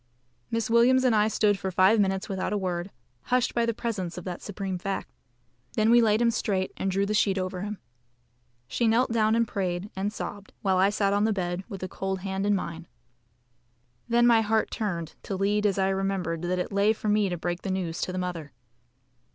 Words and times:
Miss 0.49 0.67
Williams 0.67 1.03
and 1.03 1.15
I 1.15 1.27
stood 1.27 1.59
for 1.59 1.69
five 1.69 1.99
minutes 1.99 2.27
without 2.27 2.51
a 2.53 2.57
word, 2.57 2.89
hushed 3.25 3.53
by 3.53 3.67
the 3.67 3.73
presence 3.75 4.17
of 4.17 4.23
that 4.23 4.41
supreme 4.41 4.79
fact. 4.79 5.11
Then 5.73 5.91
we 5.91 6.01
laid 6.01 6.23
him 6.23 6.31
straight, 6.31 6.71
and 6.75 6.89
drew 6.89 7.05
the 7.05 7.13
sheet 7.13 7.37
over 7.37 7.61
him. 7.61 7.77
She 8.67 8.87
knelt 8.87 9.11
down 9.11 9.35
and 9.35 9.47
prayed 9.47 9.91
and 9.95 10.11
sobbed, 10.11 10.53
while 10.63 10.77
I 10.77 10.89
sat 10.89 11.13
on 11.13 11.25
the 11.25 11.31
bed, 11.33 11.63
with 11.69 11.81
the 11.81 11.87
cold 11.87 12.21
hand 12.21 12.47
in 12.47 12.55
mine. 12.55 12.87
Then 14.09 14.25
my 14.25 14.41
heart 14.41 14.71
turned 14.71 15.13
to 15.21 15.35
lead 15.35 15.67
as 15.67 15.77
I 15.77 15.89
remembered 15.89 16.41
that 16.41 16.57
it 16.57 16.71
lay 16.71 16.93
for 16.93 17.07
me 17.07 17.29
to 17.29 17.37
break 17.37 17.61
the 17.61 17.69
news 17.69 18.01
to 18.01 18.11
the 18.11 18.17
mother. 18.17 18.53